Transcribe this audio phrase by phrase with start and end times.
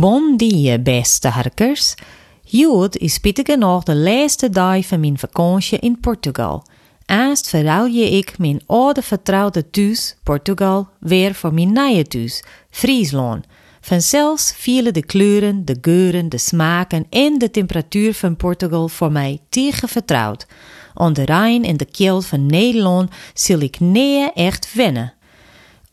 [0.00, 1.94] Bon dia, beste harkers.
[2.42, 6.64] Jood is pittige nog de laatste dag van mijn vakantie in Portugal.
[7.06, 13.44] Aast je ik mijn oude vertrouwde thuis, Portugal, weer voor mijn nieuwe thuis, Friesland.
[13.80, 19.38] Vanzelfs vielen de kleuren, de geuren, de smaken en de temperatuur van Portugal voor mij
[19.48, 20.46] tegen vertrouwd.
[20.94, 25.14] Aan de Rijn en de keel van Nederland zal ik nee echt wennen.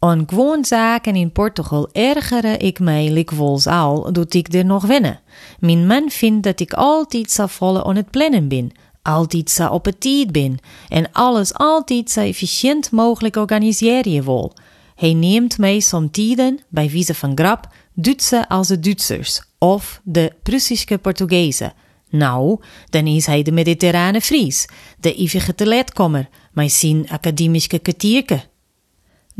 [0.00, 5.20] Aan gewoon zaken in Portugal ergere ik mij likwijls al, doet ik er nog wennen.
[5.58, 8.70] Mijn man vindt dat ik altijd zo volle aan het plannen ben,
[9.02, 10.58] altijd zo op het tijd ben
[10.88, 14.52] en alles altijd zo efficiënt mogelijk organiseren wil.
[14.94, 20.32] Hij neemt mij soms tijden, bij wijze van grap, Duitse als de Duitsers of de
[20.42, 21.72] Prussische Portugezen.
[22.10, 24.68] Nou, dan is hij de mediterrane Fries,
[25.00, 28.40] de eeuwige teletkommer, met zijn academische kwartierke.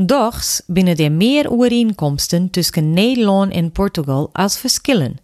[0.01, 5.16] Dochs binnen er meer overeenkomsten tussen Nederland en Portugal als verschillen.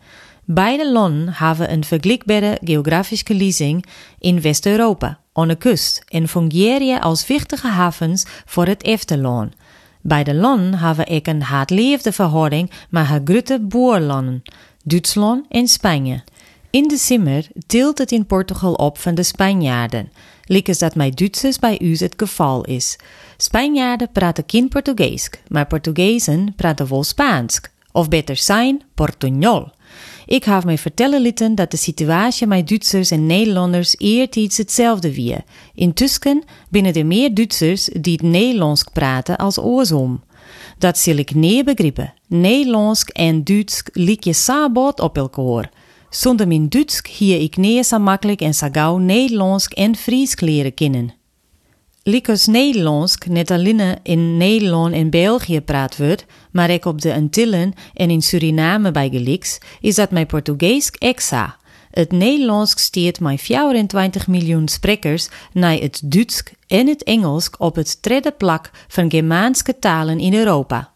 [0.44, 3.84] Beide landen hebben een vergelijkbare geografische ligging
[4.18, 9.54] in West-Europa, aan de kust, en fungeren als wichtige havens voor het efterland.
[10.00, 14.42] Beide landen hebben ook een haatleefde verhouding met haar grote boerlanden,
[14.84, 16.22] Duitsland en Spanje.
[16.74, 20.12] In de simmer tilt het in Portugal op van de Spanjaarden,
[20.44, 22.98] liekes dat met Duitsers bij u het geval is.
[23.36, 27.60] Spanjaarden praten geen Portugees, maar Portugezen praten wel Spaans,
[27.92, 29.70] of beter zijn, Portuñol.
[30.26, 35.36] Ik heb mij vertellen lieten dat de situatie met Duitsers en Nederlanders eertijds hetzelfde wie.
[35.74, 40.22] Intussen binnen er meer Duitsers die het Nederlands praten als oorsom.
[40.78, 42.14] Dat zal ik niet begrijpen.
[42.26, 45.70] Nederlands en Duits liek je sabot op elkaar.
[46.14, 50.74] Zonder mijn Duits hier ik niet zo makkelijk en zo gauw Nederlands en Fries leren
[50.74, 51.14] kennen.
[52.02, 57.72] Likos Nederlands net alleen in Nederland en België praat wordt, maar ook op de Antillen
[57.94, 61.56] en in Suriname bij geliks, is dat mijn Portugees exa.
[61.90, 67.98] Het Nederlands steert met 24 miljoen sprekers naar het Duits en het Engels op het
[68.00, 70.93] derde plak van Germaanse talen in Europa.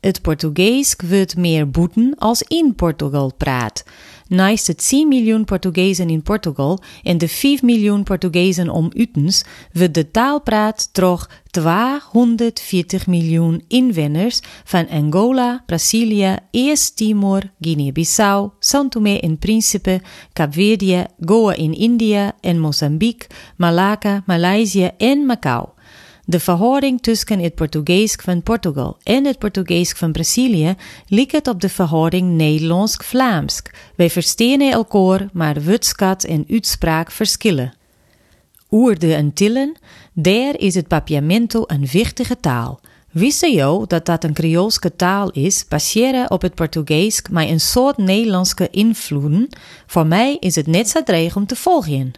[0.00, 3.84] Het Portugees wordt meer boeten als in Portugal praat.
[4.28, 9.94] Naast het 10 miljoen Portugezen in Portugal en de 5 miljoen Portugezen om utens, wordt
[9.94, 19.38] de taal praat door 240 miljoen inwoners van Angola, Brazilië, Eerst-Timor, Guinea-Bissau, São Tomé en
[19.38, 20.00] Príncipe,
[20.32, 25.68] Kaapverdië, Goa in India en Mozambique, Malacca, Maleisië en Macau.
[26.30, 30.74] De verhouding tussen het Portugees van Portugal en het Portugees van Brazilië
[31.06, 33.62] lijkt op de verhouding Nederlands-Vlaams.
[33.96, 37.74] Wij verstaan elkaar, maar woordskat en uitspraak verschillen.
[38.70, 39.76] Oer de Antillen,
[40.12, 42.80] daar is het papiamento een wichtige taal.
[43.10, 47.96] Wist jou dat dat een Creoolse taal is, baseren op het Portugees met een soort
[47.96, 49.48] Nederlandse invloeden?
[49.86, 52.12] Voor mij is het net zo dreig om te volgen.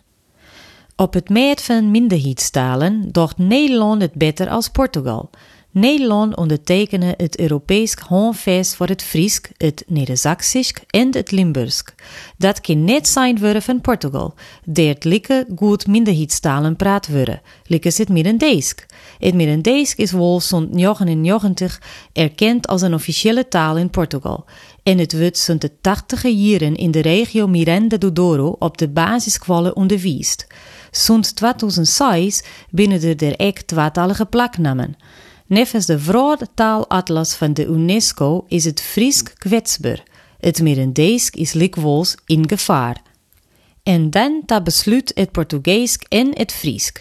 [0.96, 5.30] Op het meet van minderheidstalen docht Nederland het beter als Portugal.
[5.70, 11.84] Nederland ondertekende het Europees handvest voor het Fries, het Neder-Saxisch en het Limburgs.
[12.36, 17.92] Dat kan net zijn worden van Portugal, der het likke goed minderheidstalen praat worden, likke
[17.96, 18.86] het Middendeesk.
[19.18, 21.80] Het Middendeesk is wel zo'n 99
[22.12, 24.44] erkend als een officiële taal in Portugal.
[24.82, 28.88] En het wordt zo'n de 80 jaren in de regio Miranda do Douro op de
[28.88, 30.46] basisscholen onderwijst.
[30.94, 34.96] Sinds 2006 binnen er der ek tweetalige plaknamen.
[35.46, 40.02] Nevens de Vrouwtaalatlas van de UNESCO is het Fries kwetsbaar.
[40.40, 43.02] Het Middendeesk is likwols in gevaar.
[43.82, 46.92] En dan ta besluit het Portugees en het Fries.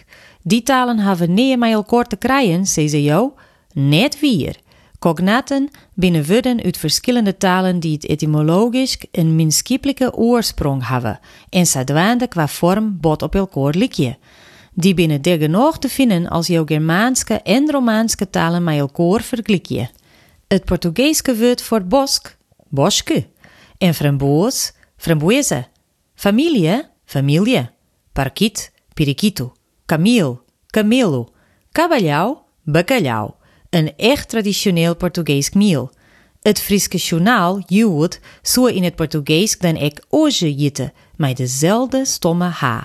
[0.42, 3.32] Die talen hebben niet met elkaar te krijgen, zei ze jou.
[3.74, 4.56] Net weer.
[5.02, 11.20] Cognaten binnen woorden uit verschillende talen die het etymologisch een minskiepelijke oorsprong hebben
[11.50, 14.18] en zadwaande qua vorm bot op elkaar likje.
[14.74, 19.90] Die binnen der genoeg te vinden als jouw Germaanse en Romaanse talen met elkaar vergelijkje.
[20.48, 22.38] Het Portugeeske woord voor bosk,
[22.70, 23.28] boske,
[23.78, 25.68] en framboos, framboese,
[26.16, 27.70] familie, familie,
[28.14, 29.54] parquit, periquito,
[29.86, 31.30] cameel, camelo,
[31.72, 33.32] cabalhau, bacalhau
[33.72, 35.92] een echt traditioneel Portugees meal.
[36.42, 42.46] Het Friese journaal Jood zo in het Portugees dan ik hoje jitte, met dezelfde stomme
[42.46, 42.82] H.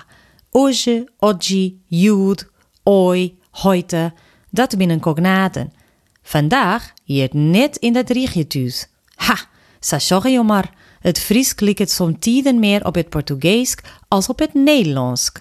[0.51, 2.51] Hoje, oggi, Jood,
[2.83, 4.13] oi, heute,
[4.51, 5.73] dat binnen cognaten.
[6.23, 8.89] Vandaag hier net in dat riegje thuis.
[9.15, 9.37] Ha,
[9.81, 10.75] sa sorry maar.
[11.01, 13.75] Het Fries klikt soms tijden meer op het Portugees
[14.09, 15.33] als op het Nederlands.